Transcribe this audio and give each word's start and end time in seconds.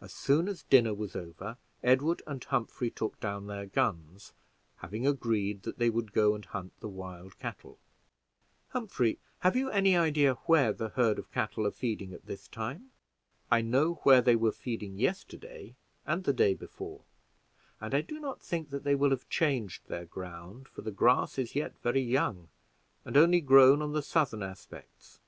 As 0.00 0.12
soon 0.12 0.46
as 0.46 0.62
dinner 0.62 0.94
was 0.94 1.16
over, 1.16 1.56
Edward 1.82 2.22
and 2.24 2.44
Humphrey 2.44 2.88
took 2.88 3.18
down 3.18 3.48
their 3.48 3.66
guns, 3.66 4.32
having 4.76 5.08
agreed 5.08 5.64
that 5.64 5.76
they 5.80 5.90
would 5.90 6.12
go 6.12 6.36
and 6.36 6.44
hunt 6.44 6.72
the 6.78 6.88
wild 6.88 7.36
cattle. 7.40 7.80
"Humphrey, 8.68 9.18
have 9.40 9.56
you 9.56 9.68
any 9.68 9.96
idea 9.96 10.34
where 10.46 10.72
the 10.72 10.90
herd 10.90 11.18
of 11.18 11.32
cattle 11.32 11.66
are 11.66 11.72
feeding 11.72 12.12
at 12.14 12.26
this 12.26 12.46
time?" 12.46 12.92
"I 13.50 13.60
know 13.60 13.94
where 14.04 14.22
they 14.22 14.36
were 14.36 14.52
feeding 14.52 15.00
yesterday 15.00 15.74
and 16.06 16.22
the 16.22 16.32
day 16.32 16.54
before, 16.54 17.02
and 17.80 17.92
I 17.92 18.02
do 18.02 18.20
not 18.20 18.40
think 18.40 18.70
that 18.70 18.84
they 18.84 18.94
will 18.94 19.10
have 19.10 19.28
changed 19.28 19.88
their 19.88 20.04
ground, 20.04 20.68
for 20.68 20.82
the 20.82 20.92
grass 20.92 21.40
is 21.40 21.56
yet 21.56 21.76
very 21.80 22.02
young 22.02 22.50
and 23.04 23.16
only 23.16 23.40
grown 23.40 23.82
on 23.82 23.94
the 23.94 24.02
southern 24.02 24.44
aspects. 24.44 25.18